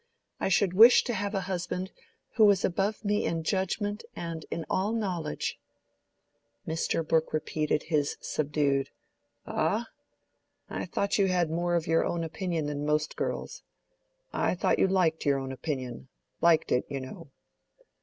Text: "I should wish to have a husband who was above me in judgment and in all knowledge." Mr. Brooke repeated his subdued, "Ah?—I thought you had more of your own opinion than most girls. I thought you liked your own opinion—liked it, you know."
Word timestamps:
"I 0.39 0.49
should 0.49 0.73
wish 0.73 1.03
to 1.03 1.13
have 1.13 1.35
a 1.35 1.41
husband 1.41 1.91
who 2.33 2.45
was 2.45 2.65
above 2.65 3.05
me 3.05 3.23
in 3.23 3.43
judgment 3.43 4.03
and 4.15 4.47
in 4.49 4.65
all 4.67 4.93
knowledge." 4.93 5.59
Mr. 6.67 7.07
Brooke 7.07 7.31
repeated 7.33 7.83
his 7.83 8.17
subdued, 8.19 8.89
"Ah?—I 9.45 10.85
thought 10.87 11.19
you 11.19 11.27
had 11.27 11.51
more 11.51 11.75
of 11.75 11.85
your 11.85 12.03
own 12.03 12.23
opinion 12.23 12.65
than 12.65 12.83
most 12.83 13.15
girls. 13.15 13.61
I 14.33 14.55
thought 14.55 14.79
you 14.79 14.87
liked 14.87 15.23
your 15.23 15.37
own 15.37 15.51
opinion—liked 15.51 16.71
it, 16.71 16.83
you 16.89 16.99
know." 16.99 17.29